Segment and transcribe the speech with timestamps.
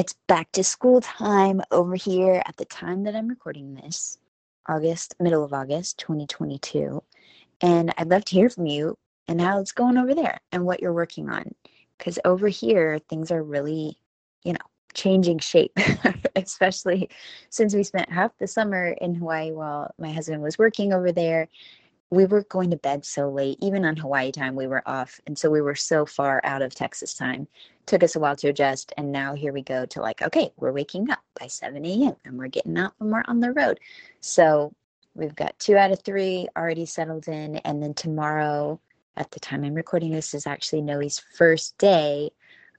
[0.00, 4.16] it's back to school time over here at the time that I'm recording this,
[4.66, 7.02] August, middle of August 2022.
[7.60, 8.96] And I'd love to hear from you
[9.28, 11.54] and how it's going over there and what you're working on.
[11.98, 13.98] Because over here, things are really,
[14.42, 14.58] you know,
[14.94, 15.78] changing shape,
[16.34, 17.10] especially
[17.50, 21.46] since we spent half the summer in Hawaii while my husband was working over there
[22.10, 25.38] we were going to bed so late even on hawaii time we were off and
[25.38, 27.46] so we were so far out of texas time
[27.90, 30.70] took us a while to adjust and now here we go to like okay we're
[30.70, 33.80] waking up by 7 a.m and we're getting out when we're on the road
[34.20, 34.72] so
[35.14, 38.78] we've got two out of three already settled in and then tomorrow
[39.16, 42.30] at the time i'm recording this is actually noe's first day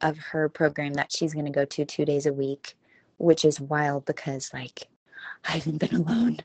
[0.00, 2.74] of her program that she's going to go to two days a week
[3.18, 4.88] which is wild because like
[5.44, 6.36] i haven't been alone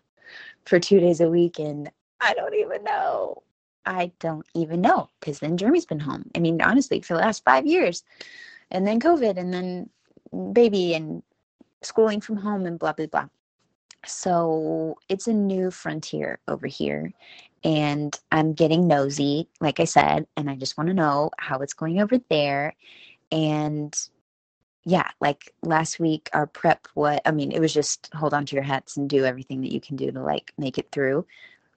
[0.66, 1.90] for two days a week and
[2.21, 3.41] I don't even know.
[3.85, 6.30] I don't even know because then Jeremy's been home.
[6.35, 8.04] I mean, honestly, for the last five years,
[8.71, 9.89] and then COVID, and then
[10.53, 11.23] baby, and
[11.81, 13.27] schooling from home, and blah, blah, blah.
[14.05, 17.12] So it's a new frontier over here.
[17.63, 21.73] And I'm getting nosy, like I said, and I just want to know how it's
[21.73, 22.73] going over there.
[23.31, 23.96] And
[24.84, 28.55] yeah, like last week, our prep, what I mean, it was just hold on to
[28.55, 31.26] your hats and do everything that you can do to like make it through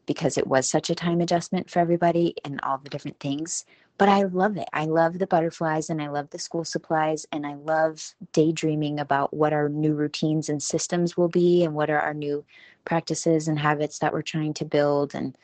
[0.07, 3.67] because it was such a time adjustment for everybody and all the different things.
[3.97, 4.69] But I love it.
[4.73, 9.33] I love the butterflies and I love the school supplies and I love daydreaming about
[9.33, 12.45] what our new routines and systems will be and what are our new
[12.85, 15.39] practices and habits that we're trying to build and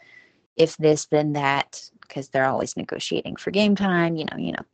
[0.57, 4.65] if this then that because they're always negotiating for game time, you know, you know.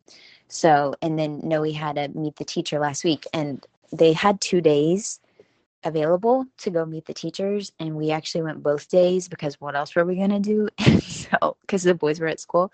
[0.48, 4.60] So, and then Noe had to meet the teacher last week and they had 2
[4.62, 5.20] days
[5.84, 9.94] available to go meet the teachers and we actually went both days because what else
[9.94, 10.68] were we going to do
[11.00, 12.72] so because the boys were at school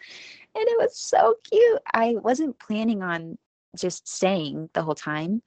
[0.55, 1.81] it was so cute.
[1.93, 3.39] I wasn't planning on
[3.77, 5.43] just staying the whole time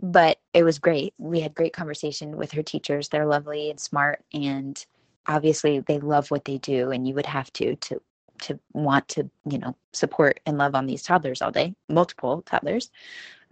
[0.00, 1.14] but it was great.
[1.18, 3.08] We had great conversation with her teachers.
[3.08, 4.84] They're lovely and smart and
[5.26, 8.00] obviously they love what they do and you would have to to
[8.38, 12.90] to want to you know support and love on these toddlers all day multiple toddlers.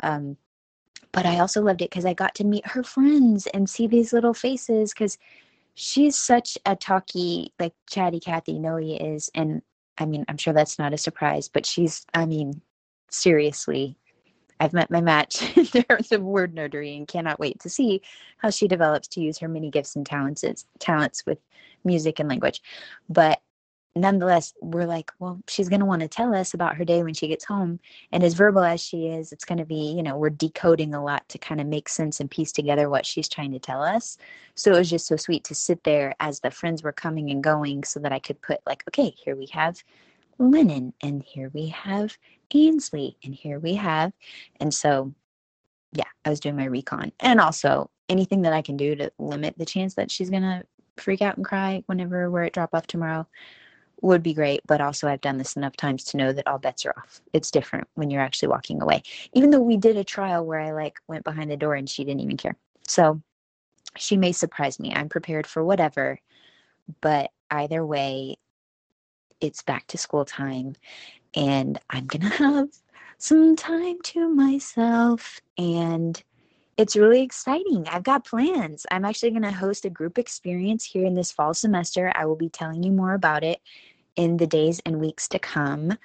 [0.00, 0.36] Um,
[1.12, 4.12] but I also loved it because I got to meet her friends and see these
[4.12, 5.16] little faces because
[5.74, 9.30] she's such a talky, like chatty Kathy Noe is.
[9.34, 9.62] And
[9.98, 12.60] I mean, I'm sure that's not a surprise, but she's, I mean,
[13.10, 13.96] seriously,
[14.60, 18.02] I've met my match in terms of word nerdery and cannot wait to see
[18.38, 20.44] how she develops to use her many gifts and talents
[20.78, 21.38] talents with
[21.84, 22.62] music and language.
[23.08, 23.40] But
[23.96, 27.14] nonetheless, we're like, well, she's going to want to tell us about her day when
[27.14, 27.78] she gets home.
[28.10, 31.04] And as verbal as she is, it's going to be, you know, we're decoding a
[31.04, 34.18] lot to kind of make sense and piece together what she's trying to tell us.
[34.56, 37.42] So it was just so sweet to sit there as the friends were coming and
[37.42, 39.82] going so that I could put, like, okay, here we have
[40.38, 42.18] Lennon, and here we have
[42.52, 44.12] Ainsley, and here we have.
[44.58, 45.14] And so,
[45.92, 47.12] yeah, I was doing my recon.
[47.20, 50.64] And also, anything that I can do to limit the chance that she's going to
[50.96, 53.26] freak out and cry whenever we're at drop off tomorrow
[54.04, 56.84] would be great, but also I've done this enough times to know that all bets
[56.84, 57.22] are off.
[57.32, 59.02] It's different when you're actually walking away.
[59.32, 62.04] Even though we did a trial where I like went behind the door and she
[62.04, 62.54] didn't even care.
[62.86, 63.22] So
[63.96, 64.92] she may surprise me.
[64.94, 66.20] I'm prepared for whatever,
[67.00, 68.36] but either way,
[69.40, 70.76] it's back to school time
[71.34, 72.68] and I'm going to have
[73.16, 76.22] some time to myself and
[76.76, 77.86] it's really exciting.
[77.88, 78.84] I've got plans.
[78.90, 82.12] I'm actually going to host a group experience here in this fall semester.
[82.14, 83.60] I will be telling you more about it
[84.16, 85.98] in the days and weeks to come.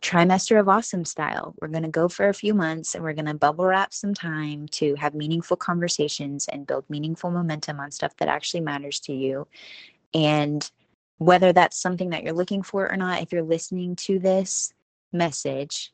[0.00, 1.54] Trimester of Awesome style.
[1.60, 4.14] We're going to go for a few months and we're going to bubble wrap some
[4.14, 9.12] time to have meaningful conversations and build meaningful momentum on stuff that actually matters to
[9.12, 9.46] you.
[10.14, 10.68] And
[11.18, 14.72] whether that's something that you're looking for or not, if you're listening to this
[15.12, 15.92] message,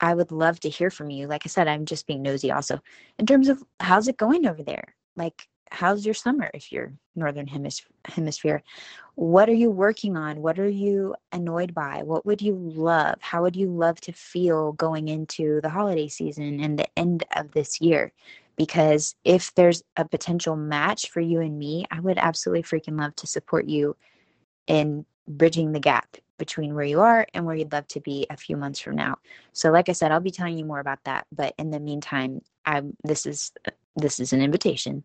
[0.00, 1.26] I would love to hear from you.
[1.26, 2.80] Like I said, I'm just being nosy also
[3.18, 4.94] in terms of how's it going over there?
[5.16, 8.62] Like, how's your summer if you're northern hemisphere?
[9.14, 10.40] What are you working on?
[10.40, 12.02] What are you annoyed by?
[12.04, 13.16] What would you love?
[13.20, 17.52] How would you love to feel going into the holiday season and the end of
[17.52, 18.12] this year?
[18.56, 23.14] Because if there's a potential match for you and me i would absolutely freaking love
[23.16, 23.96] to support you
[24.66, 28.36] in bridging the gap between where you are and where you'd love to be a
[28.36, 29.16] few months from now.
[29.52, 32.42] So like i said i'll be telling you more about that but in the meantime
[32.64, 33.52] i'm this is
[33.96, 35.02] this is an invitation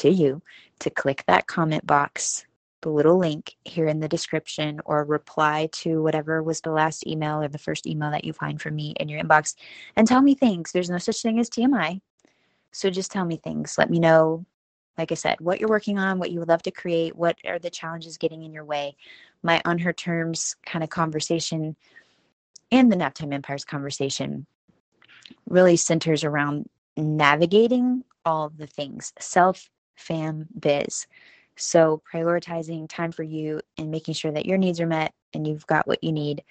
[0.00, 0.42] to you
[0.80, 2.44] to click that comment box,
[2.82, 7.42] the little link here in the description, or reply to whatever was the last email
[7.42, 9.54] or the first email that you find from me in your inbox
[9.96, 10.72] and tell me things.
[10.72, 12.00] There's no such thing as TMI.
[12.72, 13.76] So just tell me things.
[13.76, 14.46] Let me know,
[14.96, 17.58] like I said, what you're working on, what you would love to create, what are
[17.58, 18.96] the challenges getting in your way.
[19.42, 21.76] My on her terms kind of conversation
[22.72, 24.46] and the Naptime Empires conversation
[25.48, 29.70] really centers around navigating all the things self,
[30.00, 31.06] fam, biz.
[31.56, 35.66] So, prioritizing time for you and making sure that your needs are met and you've
[35.66, 36.42] got what you need.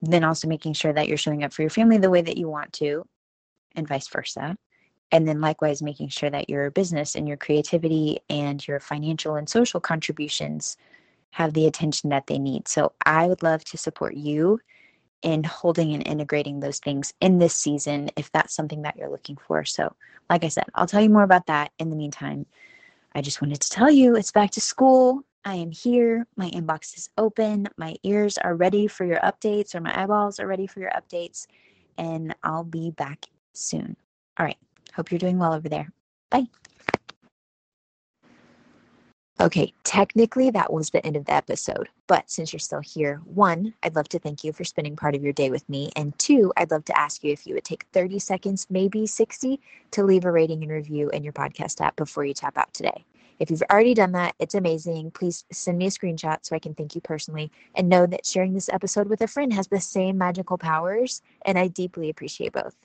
[0.00, 2.48] Then, also making sure that you're showing up for your family the way that you
[2.48, 3.04] want to,
[3.76, 4.56] and vice versa.
[5.12, 9.48] And then, likewise, making sure that your business and your creativity and your financial and
[9.48, 10.76] social contributions
[11.32, 12.66] have the attention that they need.
[12.66, 14.60] So, I would love to support you
[15.22, 19.36] in holding and integrating those things in this season if that's something that you're looking
[19.36, 19.64] for.
[19.64, 19.94] So,
[20.28, 22.46] like I said, I'll tell you more about that in the meantime.
[23.14, 25.22] I just wanted to tell you it's back to school.
[25.44, 26.26] I am here.
[26.36, 27.68] My inbox is open.
[27.76, 31.46] My ears are ready for your updates, or my eyeballs are ready for your updates.
[31.98, 33.96] And I'll be back soon.
[34.38, 34.58] All right.
[34.94, 35.92] Hope you're doing well over there.
[36.30, 36.46] Bye.
[39.40, 41.88] Okay, technically that was the end of the episode.
[42.06, 45.24] But since you're still here, one, I'd love to thank you for spending part of
[45.24, 45.90] your day with me.
[45.96, 49.58] And two, I'd love to ask you if you would take 30 seconds, maybe 60,
[49.92, 53.06] to leave a rating and review in your podcast app before you tap out today.
[53.38, 55.12] If you've already done that, it's amazing.
[55.12, 58.52] Please send me a screenshot so I can thank you personally and know that sharing
[58.52, 62.76] this episode with a friend has the same magical powers, and I deeply appreciate both.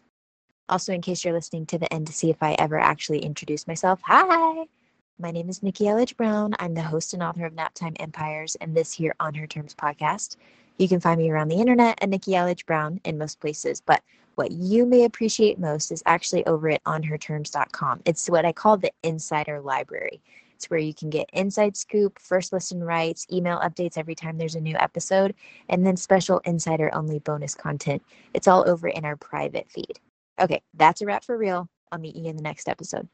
[0.69, 3.67] Also, in case you're listening to the end to see if I ever actually introduce
[3.67, 4.67] myself, hi!
[5.17, 6.55] My name is Nikki Elledge Brown.
[6.59, 10.35] I'm the host and author of Naptime Empires and this here On Her Terms podcast.
[10.77, 14.03] You can find me around the internet at Nikki Elledge Brown in most places, but
[14.35, 18.01] what you may appreciate most is actually over at onherterms.com.
[18.03, 20.21] It's what I call the insider library.
[20.53, 24.55] It's where you can get inside scoop, first listen rights, email updates every time there's
[24.55, 25.33] a new episode,
[25.69, 28.03] and then special insider only bonus content.
[28.33, 29.97] It's all over in our private feed.
[30.41, 31.69] Okay, that's a wrap for real.
[31.89, 33.07] I'll meet you in the next episode.